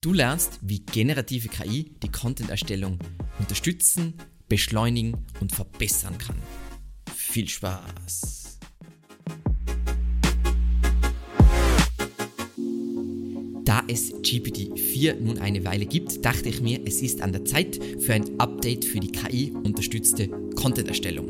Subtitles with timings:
[0.00, 3.00] Du lernst, wie generative KI die Content-Erstellung
[3.40, 4.14] unterstützen,
[4.48, 6.36] beschleunigen und verbessern kann.
[7.12, 8.60] Viel Spaß!
[13.64, 17.80] Da es GPT-4 nun eine Weile gibt, dachte ich mir, es ist an der Zeit
[17.98, 21.28] für ein Update für die KI-unterstützte Content-Erstellung.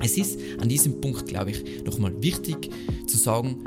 [0.00, 2.70] Es ist an diesem Punkt, glaube ich, nochmal wichtig
[3.06, 3.62] zu sagen,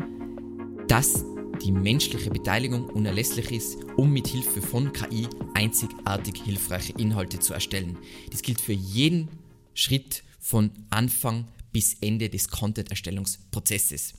[0.87, 1.23] dass
[1.61, 7.97] die menschliche Beteiligung unerlässlich ist, um mit Hilfe von KI einzigartig hilfreiche Inhalte zu erstellen.
[8.31, 9.29] Dies gilt für jeden
[9.73, 14.13] Schritt von Anfang bis Ende des Content-Erstellungsprozesses.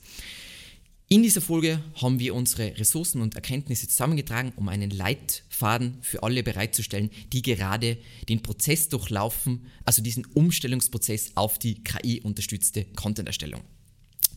[1.09, 6.43] In dieser Folge haben wir unsere Ressourcen und Erkenntnisse zusammengetragen, um einen Leitfaden für alle
[6.43, 7.97] bereitzustellen, die gerade
[8.27, 13.61] den Prozess durchlaufen, also diesen Umstellungsprozess auf die KI-unterstützte Content-Erstellung.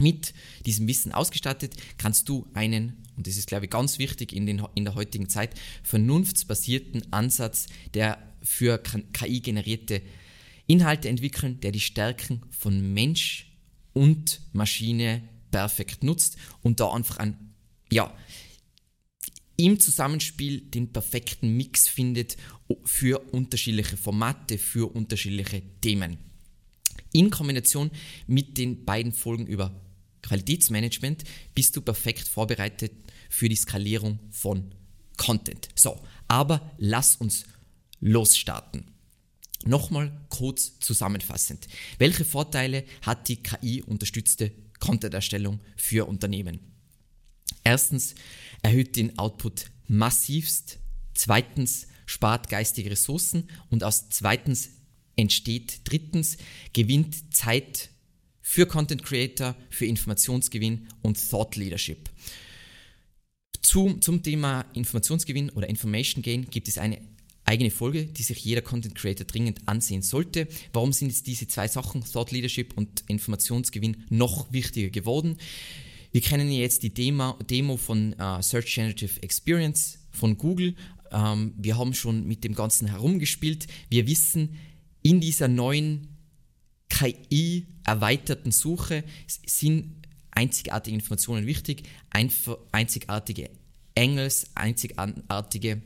[0.00, 0.32] Mit
[0.66, 4.62] diesem Wissen ausgestattet kannst du einen, und das ist glaube ich ganz wichtig in, den,
[4.74, 5.50] in der heutigen Zeit,
[5.82, 10.02] vernunftsbasierten Ansatz, der für KI generierte
[10.66, 13.52] Inhalte entwickeln, der die Stärken von Mensch
[13.92, 17.54] und Maschine perfekt nutzt und da einfach ein,
[17.90, 18.14] ja,
[19.56, 22.36] im Zusammenspiel den perfekten Mix findet
[22.84, 26.16] für unterschiedliche Formate, für unterschiedliche Themen.
[27.12, 27.90] In Kombination
[28.26, 29.74] mit den beiden Folgen über
[30.22, 32.92] Qualitätsmanagement bist du perfekt vorbereitet
[33.28, 34.74] für die Skalierung von
[35.16, 35.68] Content.
[35.74, 37.44] So, aber lass uns
[38.00, 38.84] losstarten.
[39.64, 41.68] Nochmal kurz zusammenfassend.
[41.98, 46.60] Welche Vorteile hat die KI-unterstützte Content-Erstellung für Unternehmen?
[47.62, 48.14] Erstens
[48.62, 50.78] erhöht den Output massivst.
[51.14, 53.48] Zweitens spart geistige Ressourcen.
[53.68, 54.70] Und aus zweitens
[55.16, 56.38] entsteht drittens
[56.72, 57.90] gewinnt Zeit
[58.50, 62.10] für Content Creator, für Informationsgewinn und Thought Leadership.
[63.62, 66.98] Zum, zum Thema Informationsgewinn oder Information Gain gibt es eine
[67.44, 70.48] eigene Folge, die sich jeder Content Creator dringend ansehen sollte.
[70.72, 75.36] Warum sind jetzt diese zwei Sachen, Thought Leadership und Informationsgewinn, noch wichtiger geworden?
[76.10, 80.74] Wir kennen jetzt die Demo, Demo von uh, Search Generative Experience von Google.
[81.12, 83.68] Ähm, wir haben schon mit dem Ganzen herumgespielt.
[83.90, 84.56] Wir wissen,
[85.02, 86.09] in dieser neuen
[86.90, 89.04] KI-erweiterten Suche
[89.46, 89.94] sind
[90.32, 93.50] einzigartige Informationen wichtig, einzigartige
[93.94, 95.82] Engels, einzigartige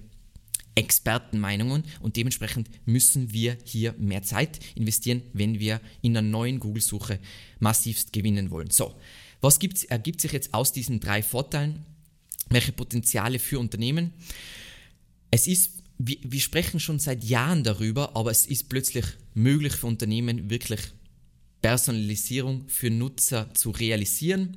[0.75, 7.21] Expertenmeinungen und dementsprechend müssen wir hier mehr Zeit investieren, wenn wir in einer neuen Google-Suche
[7.60, 8.71] massivst gewinnen wollen.
[8.71, 8.94] So,
[9.41, 11.84] was gibt's, ergibt sich jetzt aus diesen drei Vorteilen?
[12.50, 14.12] Welche Potenziale für Unternehmen?
[15.31, 19.04] Es ist, wir, wir sprechen schon seit Jahren darüber, aber es ist plötzlich
[19.34, 20.81] möglich für Unternehmen wirklich
[21.61, 24.56] Personalisierung für Nutzer zu realisieren.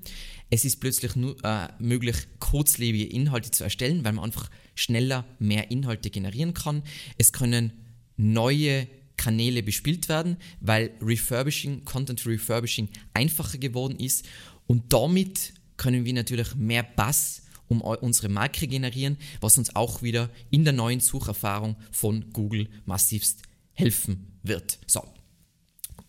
[0.50, 6.10] Es ist plötzlich äh, möglich, kurzlebige Inhalte zu erstellen, weil man einfach schneller mehr Inhalte
[6.10, 6.84] generieren kann.
[7.18, 7.74] Es können
[8.18, 14.26] neue Kanäle bespielt werden, weil Refurbishing, Content Refurbishing einfacher geworden ist
[14.68, 20.30] und damit können wir natürlich mehr Bass um unsere Marke generieren, was uns auch wieder
[20.50, 24.80] in der neuen Sucherfahrung von Google massivst helfen wird.
[24.88, 25.04] So,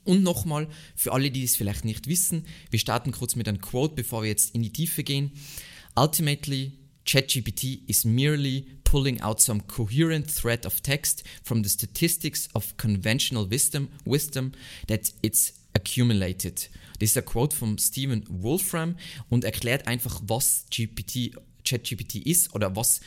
[0.09, 3.95] und nochmal, für alle, die es vielleicht nicht wissen, wir starten kurz mit einem Quote,
[3.95, 5.33] bevor wir jetzt in die Tiefe gehen.
[5.97, 6.73] Ultimately,
[7.05, 13.51] ChatGPT is merely pulling out some coherent thread of text from the statistics of conventional
[13.51, 14.53] wisdom, wisdom
[14.87, 16.71] that it's accumulated.
[17.01, 18.97] Das ist ein Quote von Stephen Wolfram
[19.29, 23.01] und erklärt einfach, was GPT, ChatGPT ist oder was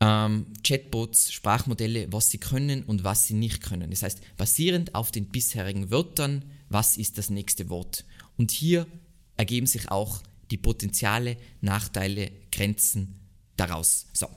[0.00, 3.90] ähm, Chatbots, Sprachmodelle, was sie können und was sie nicht können.
[3.90, 8.04] Das heißt, basierend auf den bisherigen Wörtern, was ist das nächste Wort?
[8.36, 8.86] Und hier
[9.36, 13.20] ergeben sich auch die Potenziale, Nachteile, Grenzen
[13.56, 14.06] daraus.
[14.12, 14.28] So,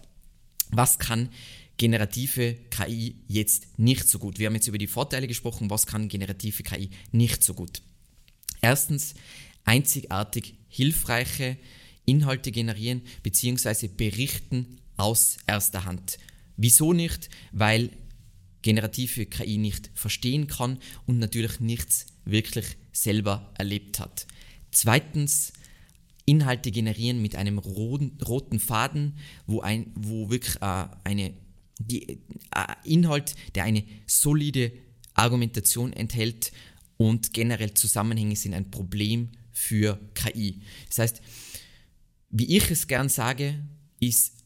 [0.71, 1.29] was kann
[1.77, 4.39] generative KI jetzt nicht so gut?
[4.39, 7.81] Wir haben jetzt über die Vorteile gesprochen, was kann generative KI nicht so gut?
[8.61, 9.13] Erstens,
[9.63, 11.57] einzigartig hilfreiche
[12.05, 13.87] Inhalte generieren bzw.
[13.87, 16.17] berichten aus erster Hand.
[16.57, 17.29] Wieso nicht?
[17.51, 17.89] Weil
[18.61, 24.27] generative KI nicht verstehen kann und natürlich nichts wirklich selber erlebt hat.
[24.71, 25.53] Zweitens,
[26.25, 29.17] Inhalte generieren mit einem roten, Faden,
[29.47, 31.33] wo, ein, wo wirklich äh, eine,
[31.79, 32.17] die, äh,
[32.83, 34.71] Inhalt, der eine solide
[35.13, 36.51] Argumentation enthält
[36.97, 40.61] und generell Zusammenhänge sind ein Problem für KI.
[40.89, 41.21] Das heißt,
[42.29, 43.65] wie ich es gern sage,
[43.99, 44.38] ist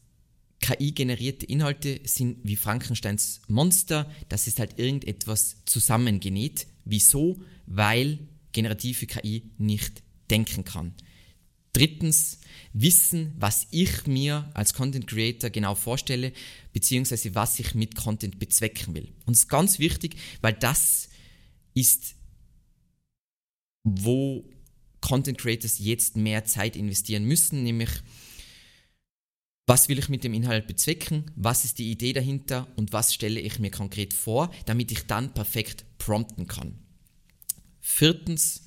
[0.64, 6.66] KI-generierte Inhalte sind wie Frankensteins Monster, das ist halt irgendetwas zusammengenäht.
[6.86, 7.38] Wieso?
[7.66, 8.18] Weil
[8.52, 10.94] generative KI nicht denken kann.
[11.74, 12.38] Drittens,
[12.72, 16.32] wissen, was ich mir als Content Creator genau vorstelle,
[16.72, 19.12] beziehungsweise was ich mit Content bezwecken will.
[19.26, 21.10] Und es ist ganz wichtig, weil das
[21.74, 22.14] ist,
[23.82, 24.48] wo
[25.02, 27.90] Content Creators jetzt mehr Zeit investieren müssen, nämlich
[29.66, 33.40] was will ich mit dem Inhalt bezwecken, was ist die Idee dahinter und was stelle
[33.40, 36.78] ich mir konkret vor, damit ich dann perfekt prompten kann.
[37.80, 38.64] Viertens,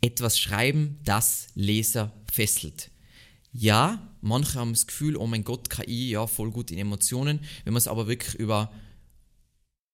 [0.00, 2.90] etwas schreiben, das Leser fesselt.
[3.52, 7.40] Ja, manche haben das Gefühl, oh mein Gott, KI, ja, voll gut in Emotionen.
[7.64, 8.70] Wenn man es aber wirklich über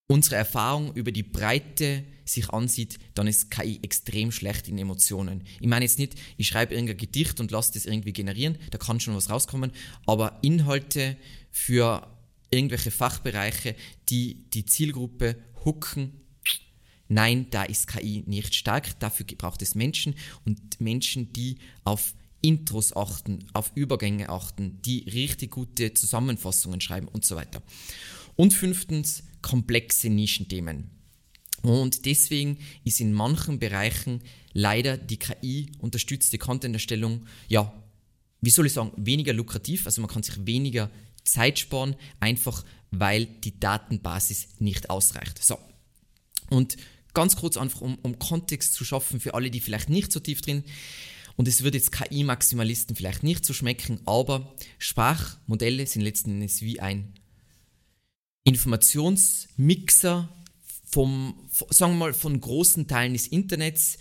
[0.06, 5.42] unsere Erfahrung, über die Breite sich ansieht, dann ist KI extrem schlecht in Emotionen.
[5.60, 9.00] Ich meine jetzt nicht, ich schreibe irgendein Gedicht und lasse das irgendwie generieren, da kann
[9.00, 9.72] schon was rauskommen,
[10.06, 11.16] aber Inhalte
[11.50, 12.06] für
[12.50, 13.74] irgendwelche Fachbereiche,
[14.08, 16.12] die die Zielgruppe hooken,
[17.08, 20.14] nein, da ist KI nicht stark, dafür braucht es Menschen
[20.44, 27.24] und Menschen, die auf Intros achten, auf Übergänge achten, die richtig gute Zusammenfassungen schreiben und
[27.24, 27.62] so weiter.
[28.36, 30.90] Und fünftens, komplexe Nischenthemen.
[31.62, 37.72] Und deswegen ist in manchen Bereichen leider die KI-unterstützte Content-Erstellung, ja,
[38.40, 40.90] wie soll ich sagen, weniger lukrativ, also man kann sich weniger
[41.24, 45.42] Zeit sparen, einfach weil die Datenbasis nicht ausreicht.
[45.42, 45.58] So.
[46.50, 46.76] Und
[47.12, 50.40] ganz kurz einfach, um, um Kontext zu schaffen für alle, die vielleicht nicht so tief
[50.40, 50.64] drin
[51.36, 56.80] und es wird jetzt KI-Maximalisten vielleicht nicht so schmecken, aber Sprachmodelle sind letzten Endes wie
[56.80, 57.14] ein
[58.44, 60.28] Informationsmixer
[60.86, 61.34] vom,
[61.70, 63.98] sagen wir mal, von großen Teilen des Internets,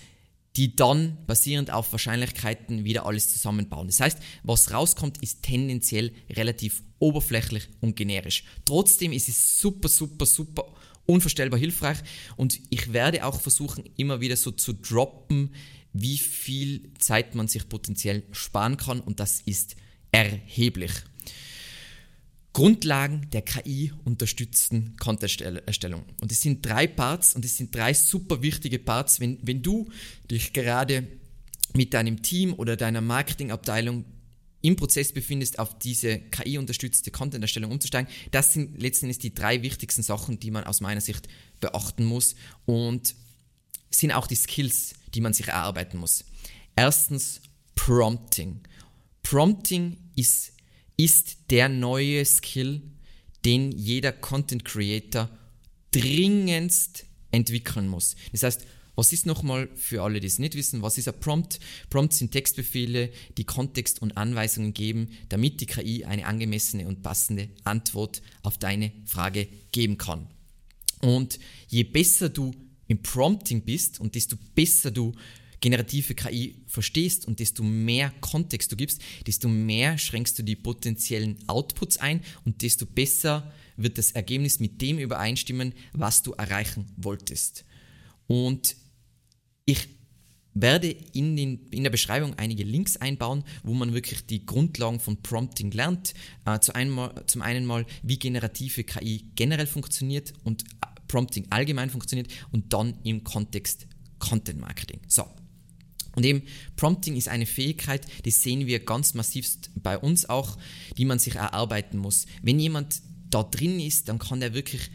[0.56, 3.88] die dann basierend auf Wahrscheinlichkeiten wieder alles zusammenbauen.
[3.88, 8.44] Das heißt, was rauskommt, ist tendenziell relativ oberflächlich und generisch.
[8.66, 10.66] Trotzdem ist es super, super, super
[11.06, 11.98] unvorstellbar hilfreich
[12.38, 15.54] und ich werde auch versuchen, immer wieder so zu droppen,
[15.92, 19.76] wie viel Zeit man sich potenziell sparen kann und das ist
[20.12, 20.92] erheblich.
[22.54, 26.06] Grundlagen der KI-unterstützten Content-Erstellung.
[26.22, 29.90] Und es sind drei Parts und es sind drei super wichtige Parts, wenn, wenn du
[30.30, 31.08] dich gerade
[31.74, 34.06] mit deinem Team oder deiner Marketingabteilung
[34.62, 38.10] im Prozess befindest, auf diese KI-unterstützte Content-Erstellung umzusteigen.
[38.32, 41.28] Das sind letztendlich die drei wichtigsten Sachen, die man aus meiner Sicht
[41.60, 42.36] beachten muss
[42.66, 43.16] und
[43.90, 46.24] sind auch die Skills, die man sich erarbeiten muss.
[46.76, 47.42] Erstens
[47.76, 48.62] Prompting.
[49.22, 50.53] Prompting ist,
[50.98, 52.82] ist der neue Skill,
[53.46, 55.30] den jeder Content Creator
[55.92, 58.16] dringendst entwickeln muss.
[58.32, 61.60] Das heißt, was ist nochmal für alle, die es nicht wissen, was ist ein Prompt?
[61.90, 67.50] Prompts sind Textbefehle, die Kontext und Anweisungen geben, damit die KI eine angemessene und passende
[67.64, 70.28] Antwort auf deine Frage geben kann.
[71.02, 72.52] Und je besser du
[72.88, 75.14] im Prompting bist und desto besser du
[75.64, 81.38] generative KI verstehst und desto mehr Kontext du gibst, desto mehr schränkst du die potenziellen
[81.48, 87.64] Outputs ein und desto besser wird das Ergebnis mit dem übereinstimmen, was du erreichen wolltest.
[88.28, 88.76] Und
[89.64, 89.88] ich
[90.54, 95.24] werde in, den, in der Beschreibung einige Links einbauen, wo man wirklich die Grundlagen von
[95.24, 96.14] Prompting lernt.
[96.46, 100.66] Äh, zu einmal, zum einen mal, wie generative KI generell funktioniert und
[101.08, 103.88] Prompting allgemein funktioniert und dann im Kontext
[104.20, 105.00] Content Marketing.
[105.08, 105.26] So.
[106.16, 106.44] Und eben
[106.76, 110.58] Prompting ist eine Fähigkeit, die sehen wir ganz massivst bei uns auch,
[110.98, 112.26] die man sich erarbeiten muss.
[112.42, 114.92] Wenn jemand da drin ist, dann kann er wirklich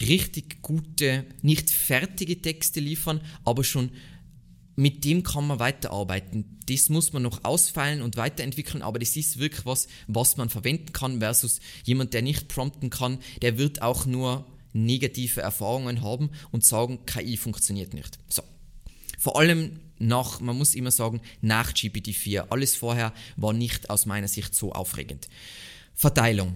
[0.00, 3.90] richtig gute, nicht fertige Texte liefern, aber schon
[4.76, 6.58] mit dem kann man weiterarbeiten.
[6.68, 10.92] Das muss man noch ausfeilen und weiterentwickeln, aber das ist wirklich was, was man verwenden
[10.92, 16.64] kann versus jemand, der nicht prompten kann, der wird auch nur negative Erfahrungen haben und
[16.64, 18.18] sagen, KI funktioniert nicht.
[18.28, 18.42] So.
[19.18, 22.48] Vor allem nach, man muss immer sagen, nach GPT-4.
[22.50, 25.28] Alles vorher war nicht aus meiner Sicht so aufregend.
[25.94, 26.54] Verteilung.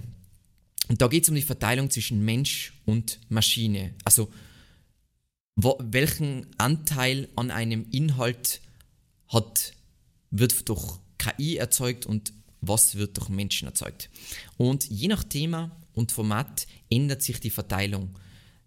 [0.89, 3.95] Und da geht es um die Verteilung zwischen Mensch und Maschine.
[4.05, 4.31] Also
[5.57, 8.61] wo, welchen Anteil an einem Inhalt
[9.29, 9.73] hat,
[10.31, 14.11] wird durch KI erzeugt und was wird durch Menschen erzeugt.
[14.57, 18.19] Und je nach Thema und Format ändert sich die Verteilung.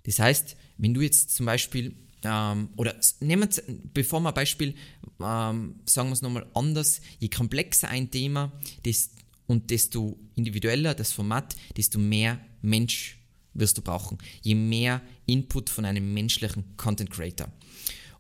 [0.03, 3.63] Das heißt, wenn du jetzt zum Beispiel, ähm, oder nehmen wir,
[3.93, 4.75] bevor wir ein Beispiel,
[5.19, 8.51] ähm, sagen wir es nochmal anders, je komplexer ein Thema
[8.85, 9.11] des,
[9.47, 13.19] und desto individueller das Format, desto mehr Mensch
[13.53, 14.17] wirst du brauchen.
[14.41, 17.51] Je mehr Input von einem menschlichen Content Creator.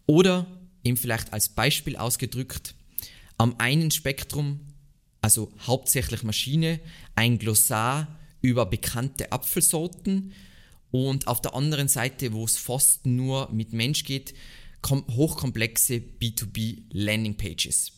[0.05, 0.45] Oder
[0.83, 2.75] eben vielleicht als Beispiel ausgedrückt,
[3.37, 4.59] am einen Spektrum,
[5.21, 6.79] also hauptsächlich Maschine,
[7.15, 10.33] ein Glossar über bekannte Apfelsorten
[10.93, 14.35] und auf der anderen Seite, wo es fast nur mit Mensch geht,
[14.85, 17.93] hochkomplexe B2B Landing Pages.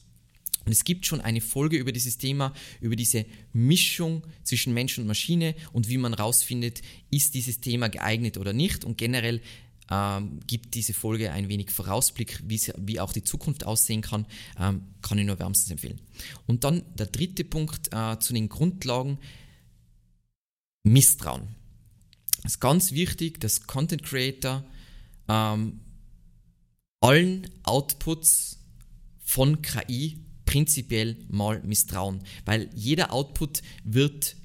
[0.63, 5.07] Und es gibt schon eine Folge über dieses Thema, über diese Mischung zwischen Mensch und
[5.07, 8.85] Maschine und wie man rausfindet, ist dieses Thema geeignet oder nicht.
[8.85, 9.41] Und generell
[9.91, 14.25] ähm, gibt diese Folge ein wenig Vorausblick, wie auch die Zukunft aussehen kann,
[14.57, 15.99] ähm, kann ich nur wärmstens empfehlen.
[16.47, 19.19] Und dann der dritte Punkt äh, zu den Grundlagen,
[20.83, 21.64] Misstrauen.
[22.45, 24.63] Es ist ganz wichtig, dass Content Creator
[25.27, 25.79] ähm,
[27.01, 28.59] allen Outputs
[29.23, 34.35] von KI prinzipiell mal misstrauen, weil jeder Output wird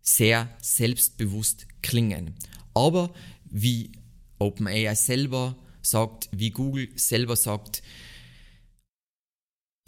[0.00, 2.36] sehr selbstbewusst klingen.
[2.72, 3.12] Aber
[3.44, 3.92] wie
[4.38, 7.82] OpenAI selber sagt, wie Google selber sagt,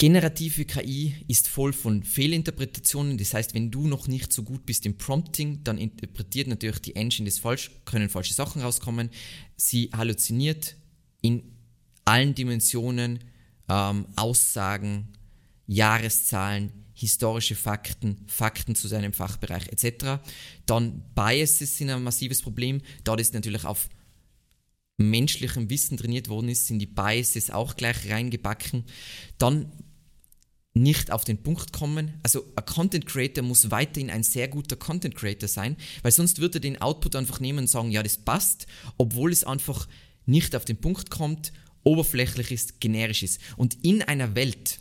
[0.03, 3.19] generative KI ist voll von Fehlinterpretationen.
[3.19, 6.97] Das heißt, wenn du noch nicht so gut bist im Prompting, dann interpretiert natürlich die
[6.97, 9.11] Engine das falsch, können falsche Sachen rauskommen.
[9.57, 10.75] Sie halluziniert
[11.21, 11.45] in
[12.05, 13.21] allen Dimensionen
[13.69, 15.07] ähm, Aussagen,
[15.69, 20.21] Jahreszahlen, historische Fakten, Fakten zu seinem Fachbereich etc.
[20.67, 22.81] Dann Biases sind ein massives Problem.
[23.05, 23.89] Da das natürlich auf
[24.97, 28.83] menschlichem Wissen trainiert worden ist, sind die Biases auch gleich reingebacken.
[29.39, 29.71] Dann
[30.75, 32.15] nicht auf den Punkt kommen.
[32.23, 36.59] Also ein Content Creator muss weiterhin ein sehr guter Content Creator sein, weil sonst würde
[36.59, 39.87] er den Output einfach nehmen und sagen, ja, das passt, obwohl es einfach
[40.25, 41.53] nicht auf den Punkt kommt,
[41.85, 43.41] oberflächlich ist, generisch ist.
[43.57, 44.81] Und in einer Welt,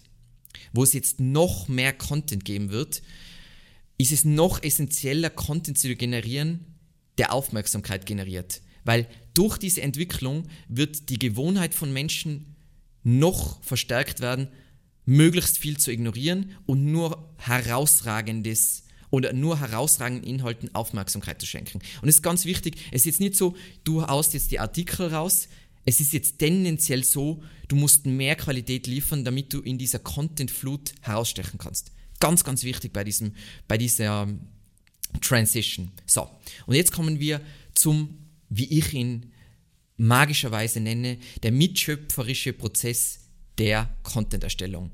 [0.72, 3.02] wo es jetzt noch mehr Content geben wird,
[3.98, 6.66] ist es noch essentieller, Content zu generieren,
[7.18, 8.62] der Aufmerksamkeit generiert.
[8.84, 12.56] Weil durch diese Entwicklung wird die Gewohnheit von Menschen
[13.04, 14.48] noch verstärkt werden,
[15.12, 21.80] möglichst viel zu ignorieren und nur herausragendes oder nur herausragenden Inhalten Aufmerksamkeit zu schenken.
[22.02, 25.08] Und es ist ganz wichtig, es ist jetzt nicht so, du haust jetzt die Artikel
[25.08, 25.50] raus,
[25.84, 30.94] es ist jetzt tendenziell so, du musst mehr Qualität liefern, damit du in dieser Content-Flut
[31.02, 31.92] herausstechen kannst.
[32.22, 33.34] Ganz, ganz wichtig bei, diesem,
[33.68, 34.42] bei dieser ähm,
[35.20, 35.92] Transition.
[36.06, 36.30] So,
[36.68, 37.42] und jetzt kommen wir
[37.74, 38.18] zum,
[38.50, 39.34] wie ich ihn
[39.98, 43.21] magischerweise nenne, der mitschöpferische Prozess
[43.62, 44.92] der Content-Erstellung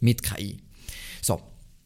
[0.00, 0.58] mit KI.
[1.22, 1.40] So,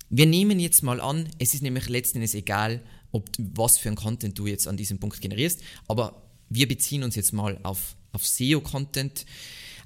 [0.08, 2.80] wir nehmen jetzt mal an, es ist nämlich letzten Endes egal,
[3.12, 7.16] ob, was für ein Content du jetzt an diesem Punkt generierst, aber wir beziehen uns
[7.16, 9.24] jetzt mal auf auf SEO-Content.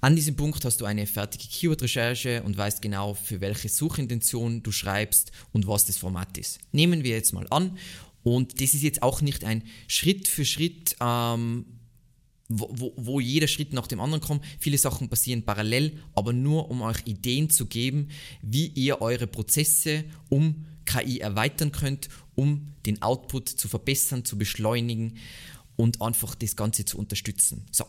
[0.00, 4.70] An diesem Punkt hast du eine fertige Keyword-Recherche und weißt genau, für welche Suchintention du
[4.70, 6.58] schreibst und was das Format ist.
[6.72, 7.78] Nehmen wir jetzt mal an.
[8.22, 11.66] Und das ist jetzt auch nicht ein Schritt für Schritt, ähm,
[12.48, 14.44] wo, wo, jeder Schritt nach dem anderen kommt.
[14.58, 18.08] Viele Sachen passieren parallel, aber nur um euch Ideen zu geben,
[18.42, 25.16] wie ihr eure Prozesse um KI erweitern könnt, um den Output zu verbessern, zu beschleunigen
[25.76, 27.64] und einfach das Ganze zu unterstützen.
[27.72, 27.86] So,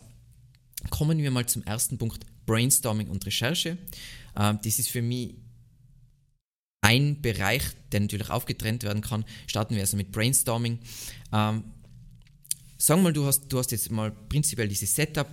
[0.89, 3.77] Kommen wir mal zum ersten Punkt, Brainstorming und Recherche.
[4.37, 5.35] Ähm, das ist für mich
[6.81, 9.25] ein Bereich, der natürlich aufgetrennt werden kann.
[9.47, 10.79] Starten wir also mit Brainstorming.
[11.33, 11.63] Ähm,
[12.77, 15.27] sagen wir mal, du hast, du hast jetzt mal prinzipiell dieses Setup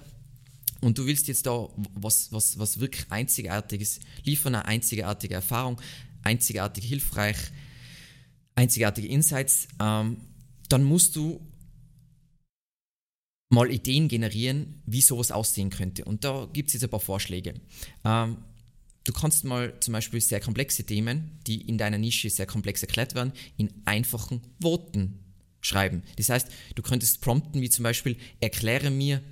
[0.81, 5.81] und du willst jetzt da was, was, was wirklich Einzigartiges liefern, eine einzigartige Erfahrung,
[6.23, 7.37] einzigartig hilfreich,
[8.55, 10.17] einzigartige Insights, ähm,
[10.69, 11.41] dann musst du
[13.49, 16.05] mal Ideen generieren, wie sowas aussehen könnte.
[16.05, 17.55] Und da gibt es jetzt ein paar Vorschläge.
[18.05, 18.39] Ähm,
[19.05, 23.15] du kannst mal zum Beispiel sehr komplexe Themen, die in deiner Nische sehr komplex erklärt
[23.15, 25.22] werden, in einfachen Worten
[25.63, 26.03] schreiben.
[26.17, 29.23] Das heißt, du könntest prompten wie zum Beispiel, erkläre mir,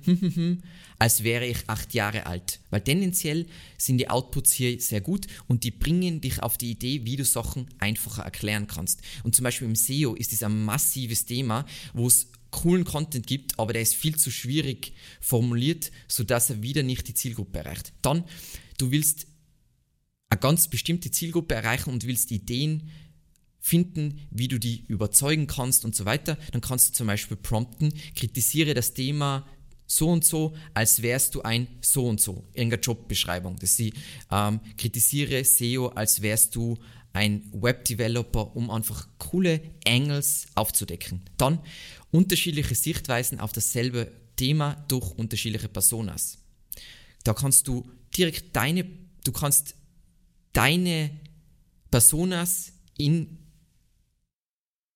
[0.97, 2.59] als wäre ich acht Jahre alt.
[2.69, 3.45] Weil tendenziell
[3.77, 7.25] sind die Outputs hier sehr gut und die bringen dich auf die Idee, wie du
[7.25, 9.01] Sachen einfacher erklären kannst.
[9.23, 13.57] Und zum Beispiel im SEO ist es ein massives Thema, wo es coolen Content gibt,
[13.59, 17.93] aber der ist viel zu schwierig formuliert, sodass er wieder nicht die Zielgruppe erreicht.
[18.01, 18.23] Dann,
[18.77, 19.27] du willst
[20.29, 22.89] eine ganz bestimmte Zielgruppe erreichen und willst Ideen
[23.61, 27.93] finden, wie du die überzeugen kannst und so weiter, dann kannst du zum Beispiel prompten,
[28.15, 29.47] kritisiere das Thema
[29.85, 33.57] so und so, als wärst du ein so und so, irgendeine Jobbeschreibung.
[33.57, 33.93] Dass sie
[34.31, 36.77] ähm, kritisiere SEO, als wärst du
[37.13, 41.21] ein Webdeveloper, um einfach coole Angles aufzudecken.
[41.37, 41.59] Dann
[42.09, 46.39] unterschiedliche Sichtweisen auf dasselbe Thema durch unterschiedliche Personas.
[47.23, 48.85] Da kannst du direkt deine,
[49.23, 49.75] du kannst
[50.53, 51.11] deine
[51.91, 53.40] Personas in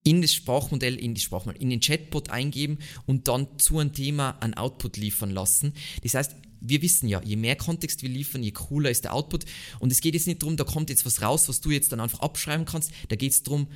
[0.05, 4.37] in das Sprachmodell, in die Sprachmodell, in den Chatbot eingeben und dann zu einem Thema
[4.39, 5.73] ein Output liefern lassen.
[6.03, 9.45] Das heißt, wir wissen ja, je mehr Kontext wir liefern, je cooler ist der Output.
[9.79, 11.99] Und es geht jetzt nicht darum, da kommt jetzt was raus, was du jetzt dann
[11.99, 12.91] einfach abschreiben kannst.
[13.09, 13.67] Da geht es darum,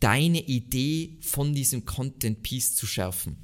[0.00, 3.36] deine Idee von diesem Content Piece zu schärfen.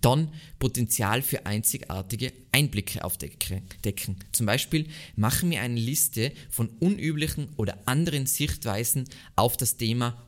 [0.00, 4.16] dann Potenzial für einzigartige Einblicke aufdecken.
[4.32, 4.86] Zum Beispiel
[5.16, 10.26] machen wir eine Liste von unüblichen oder anderen Sichtweisen auf das Thema.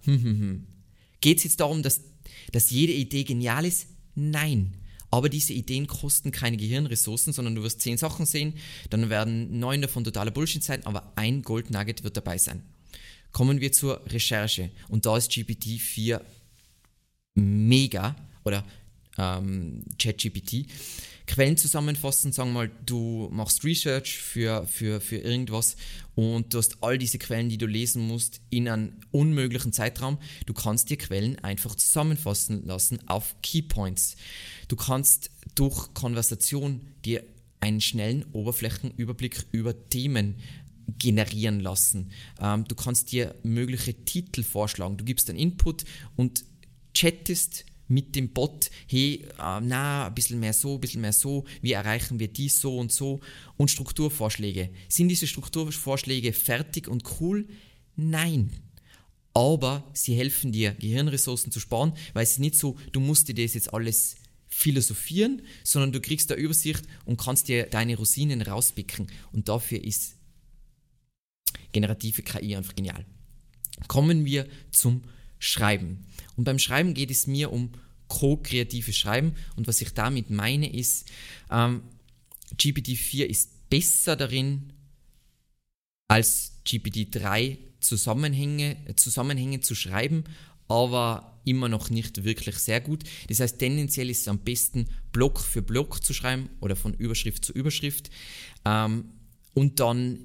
[1.20, 2.00] Geht es jetzt darum, dass,
[2.52, 3.88] dass jede Idee genial ist?
[4.14, 4.75] Nein.
[5.10, 8.54] Aber diese Ideen kosten keine Gehirnressourcen, sondern du wirst zehn Sachen sehen,
[8.90, 12.62] dann werden neun davon totaler Bullshit sein, aber ein Gold Nugget wird dabei sein.
[13.32, 14.70] Kommen wir zur Recherche.
[14.88, 16.20] Und da ist GPT-4
[17.34, 18.64] mega oder
[19.18, 20.66] ähm, ChatGPT.
[21.26, 25.76] Quellen zusammenfassen, sagen wir mal, du machst Research für, für, für irgendwas
[26.14, 30.18] und du hast all diese Quellen, die du lesen musst, in einem unmöglichen Zeitraum.
[30.46, 34.16] Du kannst dir Quellen einfach zusammenfassen lassen auf Keypoints.
[34.68, 37.22] Du kannst durch Konversation dir
[37.60, 40.37] einen schnellen Oberflächenüberblick über Themen
[40.98, 42.10] generieren lassen.
[42.40, 44.96] Ähm, du kannst dir mögliche Titel vorschlagen.
[44.96, 45.84] Du gibst einen Input
[46.16, 46.44] und
[46.94, 51.45] chattest mit dem Bot, hey, äh, na, ein bisschen mehr so, ein bisschen mehr so,
[51.62, 53.21] wie erreichen wir dies so und so
[53.57, 54.71] und Strukturvorschläge.
[54.88, 57.49] Sind diese Strukturvorschläge fertig und cool?
[57.97, 58.52] Nein.
[59.35, 63.35] Aber sie helfen dir, Gehirnressourcen zu sparen, weil es ist nicht so, du musst dir
[63.35, 64.16] das jetzt alles
[64.49, 69.07] philosophieren, sondern du kriegst da Übersicht und kannst dir deine Rosinen rauspicken.
[69.33, 70.16] Und dafür ist
[71.73, 73.04] generative KI einfach genial.
[73.87, 75.02] Kommen wir zum
[75.38, 76.07] Schreiben.
[76.37, 77.73] Und beim Schreiben geht es mir um
[78.09, 79.35] co-kreatives Schreiben.
[79.57, 81.09] Und was ich damit meine ist,
[81.50, 81.83] ähm,
[82.57, 84.73] GPT-4 ist besser darin,
[86.09, 90.25] als GPT-3 Zusammenhänge, Zusammenhänge zu schreiben,
[90.66, 93.04] aber immer noch nicht wirklich sehr gut.
[93.28, 97.45] Das heißt, tendenziell ist es am besten, Block für Block zu schreiben oder von Überschrift
[97.45, 98.11] zu Überschrift
[98.64, 99.04] ähm,
[99.54, 100.18] und dann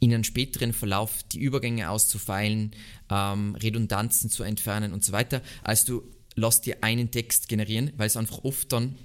[0.00, 2.72] in einem späteren Verlauf die Übergänge auszufeilen,
[3.10, 6.02] ähm, Redundanzen zu entfernen und so weiter, als du
[6.34, 8.96] lass dir einen Text generieren, weil es einfach oft dann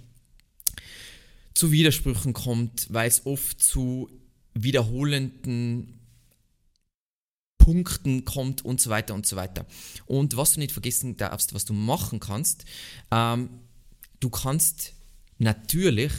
[1.53, 4.09] zu Widersprüchen kommt, weil es oft zu
[4.53, 6.00] wiederholenden
[7.57, 9.65] Punkten kommt und so weiter und so weiter.
[10.05, 12.65] Und was du nicht vergessen darfst, was du machen kannst,
[13.09, 13.50] ähm,
[14.19, 14.93] du kannst
[15.38, 16.12] natürlich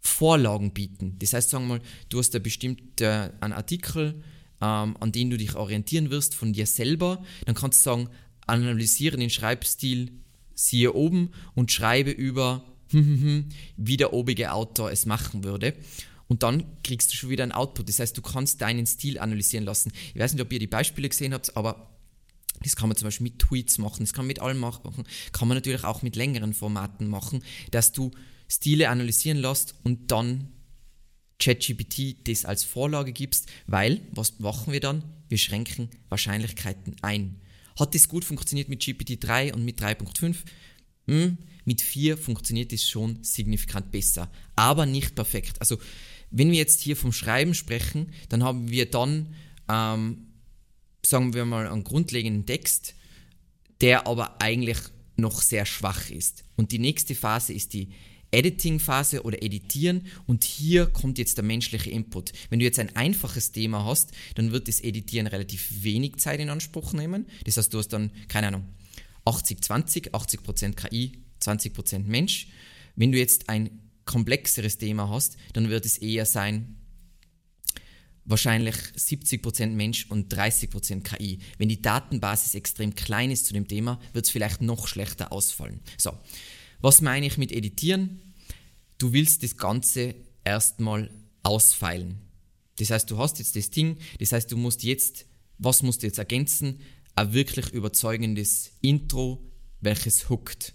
[0.00, 1.16] Vorlagen bieten.
[1.18, 4.22] Das heißt, sagen wir mal, du hast da bestimmt äh, einen Artikel,
[4.60, 7.22] ähm, an den du dich orientieren wirst von dir selber.
[7.46, 8.08] Dann kannst du sagen,
[8.46, 10.12] analysiere den Schreibstil,
[10.54, 15.74] siehe oben und schreibe über, wie der obige Autor es machen würde.
[16.28, 17.88] Und dann kriegst du schon wieder ein Output.
[17.88, 19.92] Das heißt, du kannst deinen Stil analysieren lassen.
[20.14, 21.90] Ich weiß nicht, ob ihr die Beispiele gesehen habt, aber
[22.62, 25.48] das kann man zum Beispiel mit Tweets machen, das kann man mit allem machen, kann
[25.48, 28.10] man natürlich auch mit längeren Formaten machen, dass du
[28.50, 30.48] Stile analysieren lässt und dann
[31.38, 35.04] ChatGPT das als Vorlage gibst, weil, was machen wir dann?
[35.28, 37.40] Wir schränken Wahrscheinlichkeiten ein.
[37.78, 40.36] Hat das gut funktioniert mit GPT-3 und mit 3.5?
[41.06, 45.60] Hm, mit 4 funktioniert es schon signifikant besser, aber nicht perfekt.
[45.60, 45.78] Also,
[46.30, 49.34] wenn wir jetzt hier vom Schreiben sprechen, dann haben wir dann,
[49.68, 50.26] ähm,
[51.04, 52.94] sagen wir mal, einen grundlegenden Text,
[53.80, 54.78] der aber eigentlich
[55.16, 56.44] noch sehr schwach ist.
[56.56, 57.92] Und die nächste Phase ist die
[58.32, 62.32] Editing-Phase oder Editieren und hier kommt jetzt der menschliche Input.
[62.48, 66.50] Wenn du jetzt ein einfaches Thema hast, dann wird das Editieren relativ wenig Zeit in
[66.50, 67.26] Anspruch nehmen.
[67.44, 68.66] Das heißt, du hast dann, keine Ahnung,
[69.26, 72.48] 80-20, 80%, KI, 20% Mensch.
[72.96, 76.76] Wenn du jetzt ein komplexeres Thema hast, dann wird es eher sein,
[78.24, 81.40] wahrscheinlich 70% Mensch und 30% KI.
[81.58, 85.80] Wenn die Datenbasis extrem klein ist zu dem Thema, wird es vielleicht noch schlechter ausfallen.
[85.96, 86.12] So,
[86.80, 88.34] was meine ich mit editieren?
[88.98, 90.14] Du willst das Ganze
[90.44, 91.10] erstmal
[91.42, 92.18] ausfeilen.
[92.78, 95.26] Das heißt, du hast jetzt das Ding, das heißt, du musst jetzt,
[95.58, 96.80] was musst du jetzt ergänzen?
[97.14, 100.74] Ein wirklich überzeugendes Intro, welches hookt.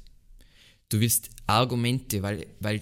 [0.90, 2.82] Du willst Argumente, weil, weil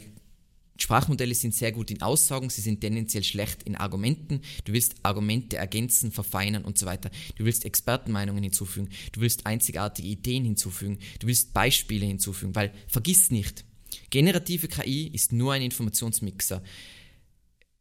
[0.78, 4.42] Sprachmodelle sind sehr gut in Aussagen, sie sind tendenziell schlecht in Argumenten.
[4.66, 7.12] Du willst Argumente ergänzen, verfeinern und so weiter.
[7.36, 8.90] Du willst Expertenmeinungen hinzufügen.
[9.12, 10.98] Du willst einzigartige Ideen hinzufügen.
[11.20, 13.66] Du willst Beispiele hinzufügen, weil vergiss nicht,
[14.10, 16.64] generative KI ist nur ein Informationsmixer.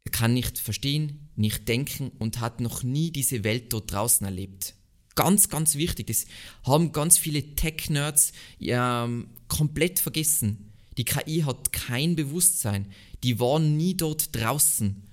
[0.04, 4.74] Er kann nicht verstehen, nicht denken und hat noch nie diese Welt dort draußen erlebt.
[5.14, 6.08] Ganz, ganz wichtig.
[6.08, 6.26] Das
[6.64, 12.86] haben ganz viele Tech-Nerds ähm, komplett vergessen die KI hat kein Bewusstsein.
[13.22, 15.08] Die waren nie dort draußen.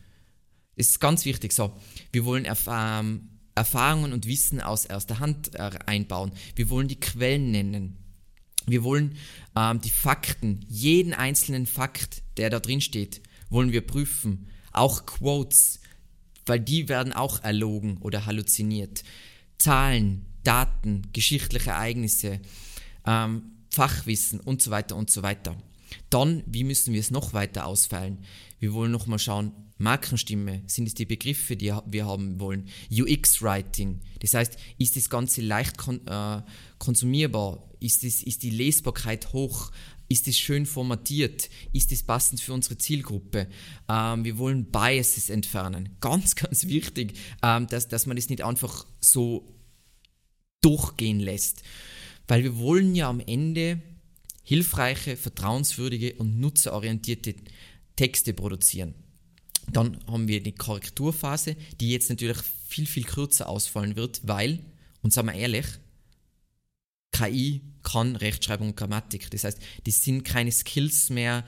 [0.76, 1.54] Ist ganz wichtig.
[1.54, 1.74] So,
[2.12, 6.32] wir wollen Erf ähm, Erfahrungen und Wissen aus erster Hand äh, einbauen.
[6.56, 7.98] Wir wollen die Quellen nennen.
[8.66, 9.16] Wir wollen
[9.56, 14.48] ähm, die Fakten, jeden einzelnen Fakt, der da drin steht, wollen wir prüfen.
[14.72, 15.82] Auch Quotes,
[16.46, 19.04] weil die werden auch erlogen oder halluziniert.
[19.58, 22.40] Zahlen, Daten, geschichtliche Ereignisse.
[23.06, 25.56] Ähm, Fachwissen und so weiter und so weiter.
[26.10, 28.20] Dann, wie müssen wir es noch weiter ausfeilen?
[28.60, 32.68] Wir wollen nochmal schauen, Markenstimme, sind es die Begriffe, die wir haben wollen?
[32.92, 36.42] UX-Writing, das heißt, ist das Ganze leicht kon äh,
[36.78, 37.64] konsumierbar?
[37.80, 39.72] Ist, das, ist die Lesbarkeit hoch?
[40.10, 41.50] Ist es schön formatiert?
[41.72, 43.48] Ist es passend für unsere Zielgruppe?
[43.88, 45.96] Ähm, wir wollen Biases entfernen.
[46.02, 49.56] Ganz, ganz wichtig, ähm, dass, dass man das nicht einfach so
[50.62, 51.64] durchgehen lässt.
[52.28, 53.82] Weil wir wollen ja am Ende
[54.50, 57.36] hilfreiche, vertrauenswürdige und nutzerorientierte
[57.96, 58.96] Texte produzieren.
[59.72, 64.58] Dann haben wir die Korrekturphase, die jetzt natürlich viel, viel kürzer ausfallen wird, weil,
[65.04, 65.68] und sagen wir ehrlich,
[67.12, 69.30] KI kann Rechtschreibung und Grammatik.
[69.30, 71.46] Das heißt, das sind keine Skills mehr,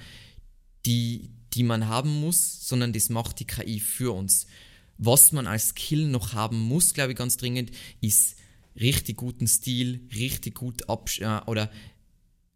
[0.86, 4.46] die, die man haben muss, sondern das macht die KI für uns.
[5.00, 8.36] Was man als Skill noch haben muss, glaube ich, ganz dringend, ist
[8.80, 11.72] richtig guten Stil, richtig gut absch äh, oder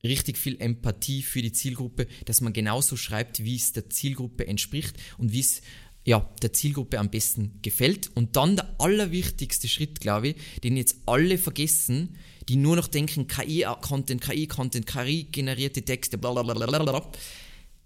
[0.06, 4.96] richtig viel Empathie für die Zielgruppe, dass man genauso schreibt, wie es der Zielgruppe entspricht
[5.18, 5.62] und wie es
[6.06, 8.12] ja, der Zielgruppe am besten gefällt.
[8.14, 12.16] Und dann der allerwichtigste Schritt, glaube ich, den jetzt alle vergessen,
[12.48, 17.12] die nur noch denken, KI-Content, KI-Content, KI-generierte Texte, blablabla.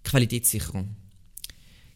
[0.04, 0.96] Qualitätssicherung.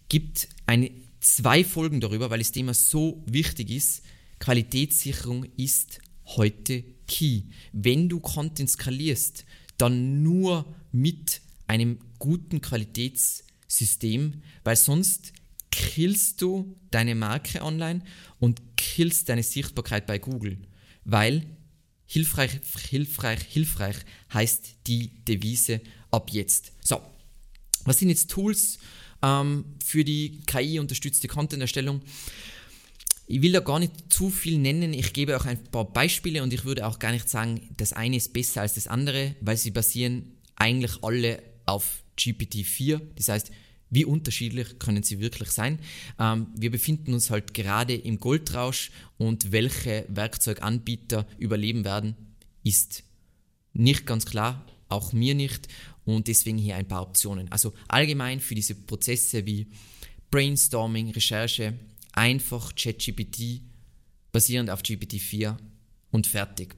[0.09, 4.03] Gibt eine, zwei Folgen darüber, weil das Thema so wichtig ist.
[4.39, 7.43] Qualitätssicherung ist heute key.
[7.73, 9.45] Wenn du Content skalierst,
[9.79, 15.33] dann nur mit einem guten Qualitätssystem, weil sonst
[15.71, 18.03] killst du deine Marke online
[18.39, 20.59] und killst deine Sichtbarkeit bei Google,
[21.05, 21.47] weil
[22.07, 22.61] hilfreich,
[22.91, 23.97] hilfreich, hilfreich
[24.33, 26.73] heißt die Devise ab jetzt.
[26.81, 27.01] So,
[27.85, 28.79] was sind jetzt Tools
[29.23, 32.03] ähm, für die KI-unterstützte Content-Erstellung?
[33.27, 36.53] Ich will da gar nicht zu viel nennen, ich gebe auch ein paar Beispiele und
[36.53, 39.71] ich würde auch gar nicht sagen, das eine ist besser als das andere, weil sie
[39.71, 43.01] basieren eigentlich alle auf GPT-4.
[43.17, 43.51] Das heißt,
[43.91, 45.79] wie unterschiedlich können sie wirklich sein?
[46.19, 52.17] Ähm, wir befinden uns halt gerade im Goldrausch und welche Werkzeuganbieter überleben werden,
[52.63, 53.05] ist
[53.73, 55.69] nicht ganz klar, auch mir nicht
[56.05, 57.51] und deswegen hier ein paar Optionen.
[57.51, 59.69] Also allgemein für diese Prozesse wie
[60.31, 61.75] Brainstorming, Recherche,
[62.15, 63.61] einfach ChatGPT
[64.33, 65.57] basierend auf GPT-4
[66.11, 66.77] und fertig.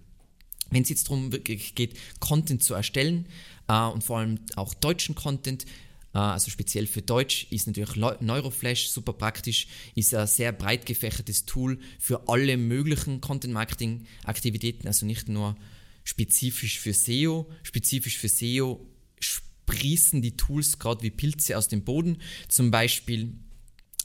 [0.70, 3.26] Wenn es jetzt darum geht, Content zu erstellen
[3.68, 5.64] äh, und vor allem auch deutschen Content,
[6.12, 11.46] äh, also speziell für Deutsch, ist natürlich Neuroflash super praktisch, ist ein sehr breit gefächertes
[11.46, 15.56] Tool für alle möglichen Content-Marketing-Aktivitäten, also nicht nur
[16.02, 17.48] spezifisch für SEO.
[17.62, 18.84] Spezifisch für SEO
[19.20, 22.18] sprießen die Tools gerade wie Pilze aus dem Boden.
[22.48, 23.34] Zum Beispiel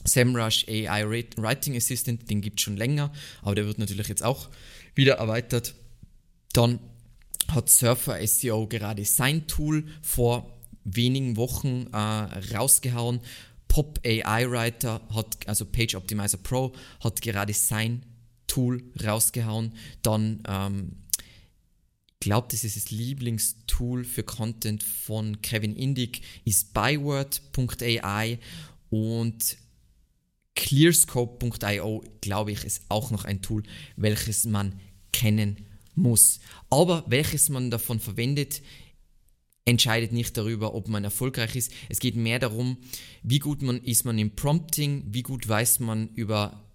[0.04, 1.04] SEMrush AI
[1.36, 3.12] Writing Assistant, den gibt es schon länger,
[3.42, 4.48] aber der wird natürlich jetzt auch
[4.94, 5.74] wieder erweitert.
[6.52, 6.80] Dann
[7.48, 10.52] hat Surfer SEO gerade sein Tool vor
[10.84, 11.96] wenigen Wochen äh,
[12.54, 13.20] rausgehauen.
[13.68, 18.04] Pop AI Writer hat, also Page Optimizer Pro, hat gerade sein
[18.46, 19.72] Tool rausgehauen.
[20.02, 28.38] Dann, ähm, ich glaube, das ist das Lieblingstool für Content von Kevin Indig, ist byword.ai
[28.90, 29.56] und
[30.54, 33.62] Clearscope.io, glaube ich, ist auch noch ein Tool,
[33.96, 34.78] welches man
[35.12, 36.40] kennen muss.
[36.70, 38.62] Aber welches man davon verwendet,
[39.64, 41.72] entscheidet nicht darüber, ob man erfolgreich ist.
[41.88, 42.78] Es geht mehr darum,
[43.22, 46.68] wie gut man ist man im Prompting, wie gut weiß man über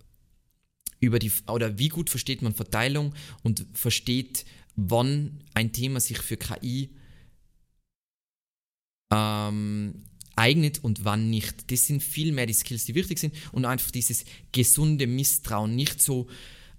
[1.00, 3.14] über die oder wie gut versteht man Verteilung
[3.44, 6.90] und versteht, wann ein Thema sich für KI
[9.12, 10.04] ähm,
[10.38, 11.72] eignet und wann nicht.
[11.72, 16.02] Das sind viel mehr die Skills, die wichtig sind und einfach dieses gesunde Misstrauen, nicht
[16.02, 16.28] so,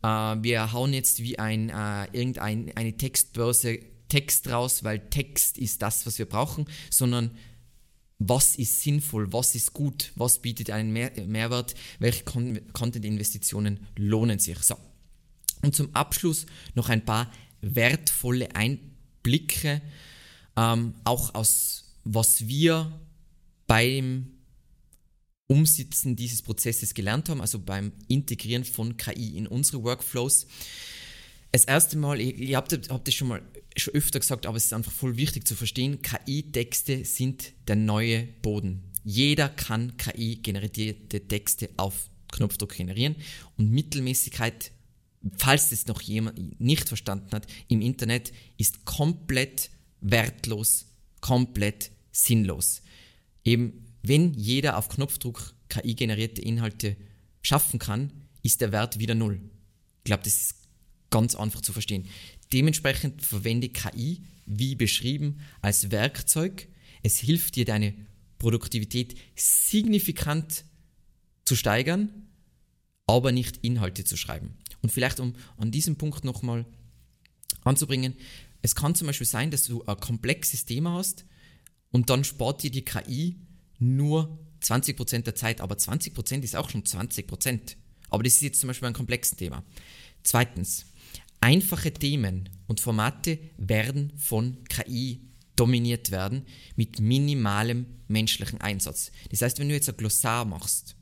[0.02, 5.82] äh, wir hauen jetzt wie ein, äh, irgendeine eine Textbörse Text raus, weil Text ist
[5.82, 7.30] das, was wir brauchen, sondern
[8.18, 14.58] was ist sinnvoll, was ist gut, was bietet einen Mehr Mehrwert, welche Content-Investitionen lohnen sich.
[14.58, 14.76] So.
[15.62, 19.82] Und zum Abschluss noch ein paar wertvolle Einblicke,
[20.56, 22.98] ähm, auch aus was wir
[23.68, 24.32] beim
[25.46, 30.46] Umsetzen dieses Prozesses gelernt haben, also beim Integrieren von KI in unsere Workflows.
[31.52, 33.42] Das erste Mal, ich, ich habe hab das schon mal
[33.76, 38.24] schon öfter gesagt, aber es ist einfach voll wichtig zu verstehen, KI-Texte sind der neue
[38.42, 38.82] Boden.
[39.04, 43.16] Jeder kann KI-generierte Texte auf Knopfdruck generieren
[43.56, 44.72] und Mittelmäßigkeit,
[45.38, 50.86] falls es noch jemand nicht verstanden hat, im Internet ist komplett wertlos,
[51.20, 52.82] komplett sinnlos
[53.48, 56.96] eben, wenn jeder auf Knopfdruck KI-generierte Inhalte
[57.42, 59.40] schaffen kann, ist der Wert wieder null.
[59.98, 60.54] Ich glaube, das ist
[61.10, 62.06] ganz einfach zu verstehen.
[62.52, 66.68] Dementsprechend verwende KI, wie beschrieben, als Werkzeug.
[67.02, 67.94] Es hilft dir, deine
[68.38, 70.64] Produktivität signifikant
[71.44, 72.28] zu steigern,
[73.06, 74.56] aber nicht Inhalte zu schreiben.
[74.82, 76.66] Und vielleicht, um an diesem Punkt nochmal
[77.64, 78.14] anzubringen,
[78.62, 81.24] es kann zum Beispiel sein, dass du ein komplexes Thema hast
[81.90, 83.36] und dann spart dir die KI
[83.78, 87.76] nur 20% der Zeit, aber 20% ist auch schon 20%.
[88.10, 89.64] Aber das ist jetzt zum Beispiel ein komplexes Thema.
[90.22, 90.86] Zweitens,
[91.40, 95.20] einfache Themen und Formate werden von KI
[95.56, 96.46] dominiert werden
[96.76, 99.10] mit minimalem menschlichen Einsatz.
[99.30, 100.96] Das heißt, wenn du jetzt ein Glossar machst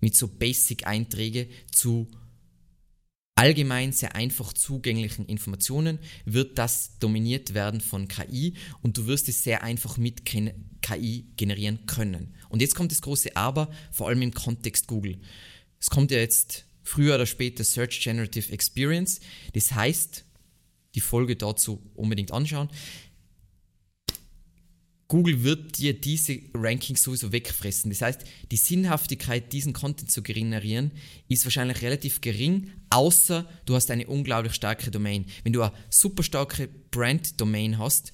[0.00, 2.08] mit so Basic-Einträge zu
[3.36, 9.44] allgemein sehr einfach zugänglichen Informationen, wird das dominiert werden von KI und du wirst es
[9.44, 12.34] sehr einfach mit KI generieren können.
[12.48, 15.18] Und jetzt kommt das große Aber, vor allem im Kontext Google.
[15.78, 19.20] Es kommt ja jetzt früher oder später Search Generative Experience.
[19.52, 20.24] Das heißt,
[20.94, 22.70] die Folge dazu unbedingt anschauen.
[25.08, 27.90] Google wird dir diese Rankings sowieso wegfressen.
[27.90, 30.90] Das heißt, die Sinnhaftigkeit, diesen Content zu generieren,
[31.28, 35.26] ist wahrscheinlich relativ gering, außer du hast eine unglaublich starke Domain.
[35.44, 38.12] Wenn du eine super starke Brand-Domain hast,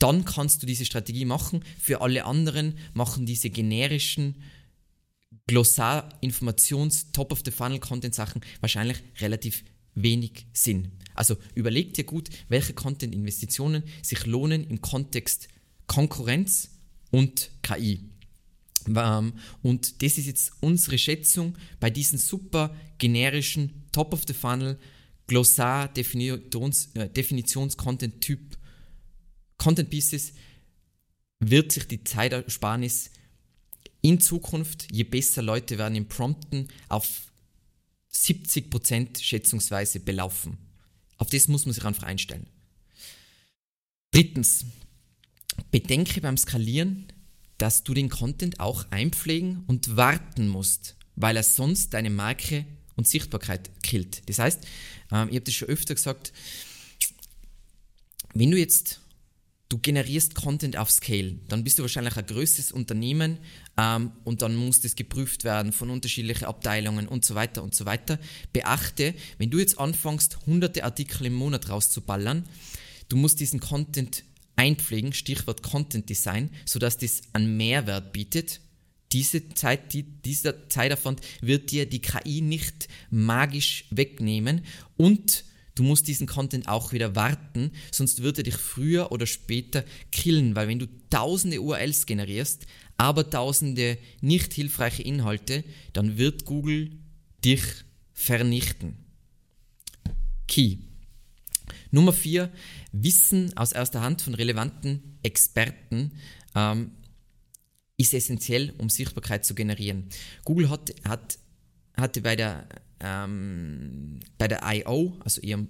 [0.00, 1.64] dann kannst du diese Strategie machen.
[1.78, 4.42] Für alle anderen machen diese generischen
[5.46, 9.62] Glossar, Informations-, Top-of-the-Funnel-Content-Sachen wahrscheinlich relativ
[9.94, 10.90] wenig Sinn.
[11.14, 15.48] Also überleg dir gut, welche Content-Investitionen sich lohnen im Kontext
[15.92, 16.70] Konkurrenz
[17.10, 18.08] und KI.
[18.88, 24.78] Ähm, und das ist jetzt unsere Schätzung bei diesen super generischen Top of the Funnel
[25.26, 28.56] Glossar Definitions, äh, Content Typ
[29.58, 30.32] Content Pieces
[31.40, 33.10] wird sich die Zeitersparnis
[34.00, 37.30] in Zukunft, je besser Leute werden im Prompten, auf
[38.10, 40.56] 70% schätzungsweise belaufen.
[41.18, 42.46] Auf das muss man sich einfach einstellen.
[44.10, 44.64] Drittens,
[45.70, 47.06] bedenke beim Skalieren,
[47.58, 53.06] dass du den Content auch einpflegen und warten musst, weil er sonst deine Marke und
[53.06, 54.28] Sichtbarkeit killt.
[54.28, 54.64] Das heißt,
[55.12, 56.32] ähm, ich habe das schon öfter gesagt,
[58.34, 59.00] wenn du jetzt
[59.72, 63.38] du generierst Content auf Scale, dann bist du wahrscheinlich ein größtes Unternehmen
[63.78, 67.86] ähm, und dann muss das geprüft werden von unterschiedlichen Abteilungen und so weiter und so
[67.86, 68.18] weiter.
[68.52, 72.44] Beachte, wenn du jetzt anfängst, hunderte Artikel im Monat rauszuballern,
[73.08, 74.24] du musst diesen Content
[74.56, 78.60] einpflegen, Stichwort Content Design, sodass das einen Mehrwert bietet.
[79.12, 84.62] Diese Zeit, die, dieser Zeitaufwand wird dir die KI nicht magisch wegnehmen
[84.96, 89.84] und du musst diesen Content auch wieder warten, sonst wird er dich früher oder später
[90.10, 96.90] killen, weil wenn du tausende URLs generierst, aber tausende nicht hilfreiche Inhalte, dann wird Google
[97.44, 97.62] dich
[98.12, 98.96] vernichten.
[100.46, 100.78] Key.
[101.92, 102.50] Nummer vier,
[102.90, 106.12] Wissen aus erster Hand von relevanten Experten
[106.54, 106.92] ähm,
[107.98, 110.08] ist essentiell, um Sichtbarkeit zu generieren.
[110.44, 111.38] Google hat, hat,
[111.96, 112.66] hatte bei der,
[112.98, 115.68] ähm, bei der I.O., also ihrem,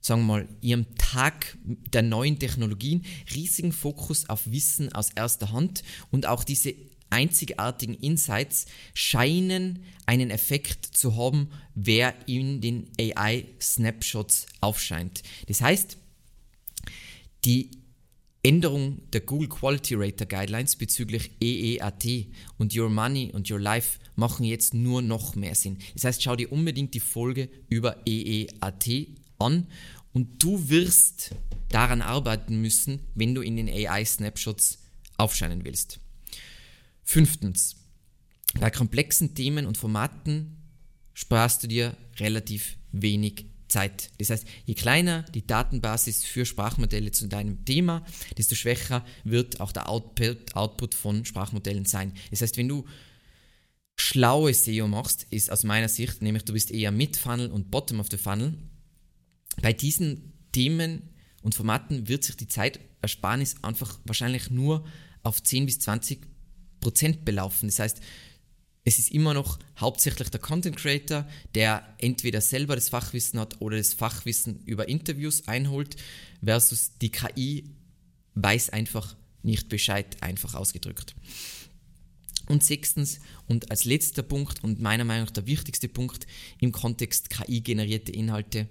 [0.00, 5.84] sagen wir mal, ihrem Tag der neuen Technologien, riesigen Fokus auf Wissen aus erster Hand
[6.10, 6.74] und auch diese
[7.10, 15.22] einzigartigen Insights scheinen einen Effekt zu haben, wer in den AI-Snapshots aufscheint.
[15.46, 15.98] Das heißt,
[17.44, 17.70] die
[18.42, 24.44] Änderung der Google Quality Rater Guidelines bezüglich EEAT und Your Money und Your Life machen
[24.44, 25.78] jetzt nur noch mehr Sinn.
[25.94, 29.66] Das heißt, schau dir unbedingt die Folge über EEAT an
[30.12, 31.34] und du wirst
[31.68, 34.78] daran arbeiten müssen, wenn du in den AI-Snapshots
[35.16, 36.00] aufscheinen willst.
[37.10, 37.76] Fünftens,
[38.60, 40.58] bei komplexen Themen und Formaten
[41.14, 44.10] sparst du dir relativ wenig Zeit.
[44.18, 48.04] Das heißt, je kleiner die Datenbasis für Sprachmodelle zu deinem Thema,
[48.36, 52.12] desto schwächer wird auch der Output, Output von Sprachmodellen sein.
[52.30, 52.84] Das heißt, wenn du
[53.96, 58.00] schlaue SEO machst, ist aus meiner Sicht, nämlich du bist eher mit Funnel und Bottom
[58.00, 58.52] of the Funnel,
[59.62, 61.08] bei diesen Themen
[61.40, 64.84] und Formaten wird sich die Zeitersparnis einfach wahrscheinlich nur
[65.22, 66.36] auf 10 bis 20
[66.80, 67.68] Prozent belaufen.
[67.68, 68.00] Das heißt,
[68.84, 73.76] es ist immer noch hauptsächlich der Content Creator, der entweder selber das Fachwissen hat oder
[73.76, 75.96] das Fachwissen über Interviews einholt,
[76.42, 77.64] versus die KI
[78.34, 81.14] weiß einfach nicht Bescheid, einfach ausgedrückt.
[82.46, 86.26] Und sechstens und als letzter Punkt und meiner Meinung nach der wichtigste Punkt
[86.58, 88.68] im Kontext KI-generierte Inhalte,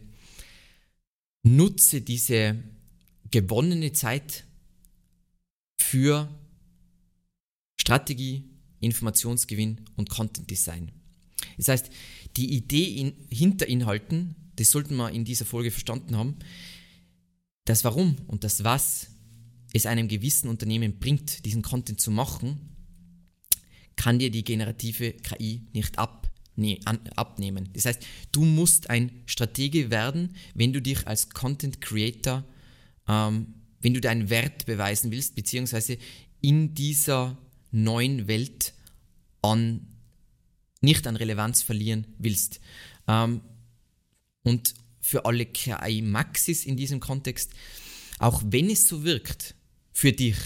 [1.43, 2.57] nutze diese
[3.29, 4.45] gewonnene Zeit
[5.79, 6.27] für
[7.87, 8.43] Strategie,
[8.81, 10.91] Informationsgewinn und Content Design.
[11.55, 11.89] Das heißt,
[12.35, 16.35] die Idee in, hinter Inhalten, das sollten wir in dieser Folge verstanden haben,
[17.63, 19.07] das Warum und das Was
[19.71, 22.59] es einem gewissen Unternehmen bringt, diesen Content zu machen,
[23.95, 26.29] kann dir die generative KI nicht ab,
[26.83, 27.69] an, abnehmen.
[27.71, 32.43] Das heißt, du musst ein Stratege werden, wenn du dich als Content Creator,
[33.07, 35.97] ähm, wenn du deinen Wert beweisen willst, beziehungsweise
[36.41, 37.37] in dieser
[37.83, 38.73] neuen Welt
[39.41, 39.87] an,
[40.81, 42.59] nicht an Relevanz verlieren willst.
[43.07, 43.41] Ähm,
[44.43, 47.51] und für alle KI-Maxis in diesem Kontext,
[48.19, 49.55] auch wenn es so wirkt
[49.91, 50.37] für dich,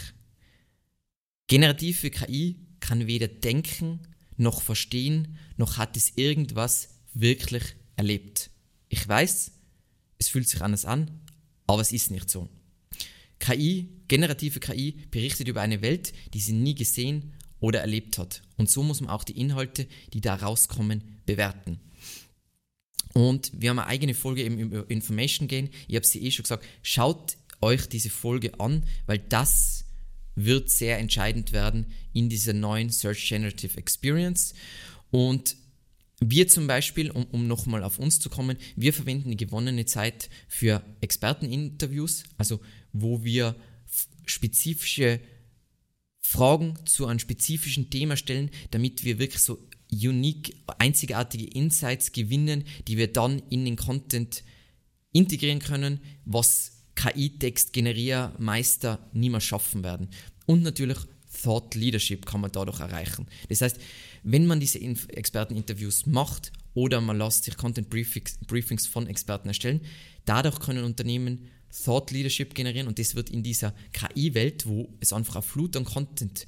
[1.47, 3.99] generative KI kann weder denken
[4.37, 7.63] noch verstehen, noch hat es irgendwas wirklich
[7.95, 8.49] erlebt.
[8.89, 9.51] Ich weiß,
[10.17, 11.21] es fühlt sich anders an,
[11.67, 12.49] aber es ist nicht so.
[13.41, 18.43] KI, generative KI, berichtet über eine Welt, die sie nie gesehen oder erlebt hat.
[18.55, 21.79] Und so muss man auch die Inhalte, die da rauskommen, bewerten.
[23.13, 25.69] Und wir haben eine eigene Folge eben über Information Gain.
[25.87, 29.85] Ich habe sie eh schon gesagt, schaut euch diese Folge an, weil das
[30.35, 34.53] wird sehr entscheidend werden in dieser neuen Search Generative Experience.
[35.09, 35.57] Und
[36.23, 40.29] wir zum Beispiel, um, um nochmal auf uns zu kommen, wir verwenden die gewonnene Zeit
[40.47, 42.61] für Experteninterviews, also
[42.93, 43.55] wo wir
[44.25, 45.19] spezifische
[46.19, 52.97] Fragen zu einem spezifischen Thema stellen, damit wir wirklich so unique, einzigartige Insights gewinnen, die
[52.97, 54.43] wir dann in den Content
[55.11, 60.07] integrieren können, was KI-Text-Generiermeister niemals schaffen werden.
[60.45, 60.99] Und natürlich
[61.43, 63.27] Thought Leadership kann man dadurch erreichen.
[63.49, 63.77] Das heißt,
[64.23, 69.81] wenn man diese Experteninterviews macht oder man lässt sich Content Briefings von Experten erstellen,
[70.25, 71.47] dadurch können Unternehmen
[71.83, 75.85] Thought Leadership generieren und das wird in dieser KI-Welt, wo es einfach eine Flut an
[75.85, 76.45] Content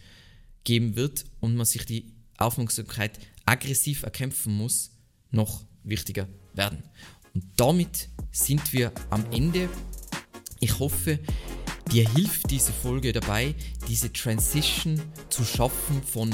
[0.64, 4.92] geben wird und man sich die Aufmerksamkeit aggressiv erkämpfen muss,
[5.32, 6.84] noch wichtiger werden.
[7.34, 9.70] Und damit sind wir am Ende.
[10.60, 11.20] Ich hoffe,
[11.92, 13.56] dir hilft diese Folge dabei,
[13.88, 16.34] diese Transition zu schaffen von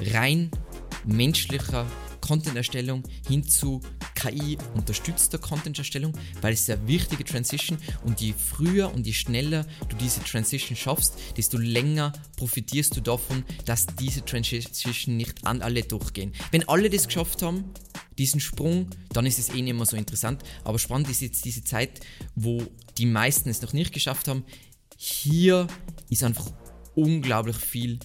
[0.00, 0.50] rein
[1.08, 1.86] menschlicher
[2.20, 3.80] Content-Erstellung hin zu
[4.14, 10.22] KI-unterstützter Content-Erstellung, weil es eine wichtige Transition und je früher und je schneller du diese
[10.22, 16.32] Transition schaffst, desto länger profitierst du davon, dass diese Transition nicht an alle durchgehen.
[16.50, 17.72] Wenn alle das geschafft haben,
[18.18, 20.42] diesen Sprung, dann ist es eh nicht mehr so interessant.
[20.64, 22.00] Aber spannend ist jetzt diese Zeit,
[22.34, 22.62] wo
[22.98, 24.44] die meisten es noch nicht geschafft haben.
[24.96, 25.68] Hier
[26.10, 26.50] ist einfach
[26.94, 28.00] unglaublich viel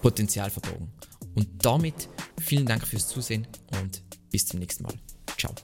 [0.00, 0.97] Potenzial verborgen.
[1.38, 2.08] Und damit
[2.40, 3.46] vielen Dank fürs Zusehen
[3.80, 4.94] und bis zum nächsten Mal.
[5.36, 5.54] Ciao.